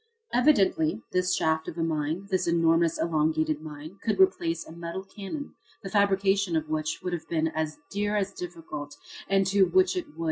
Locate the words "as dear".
7.49-8.15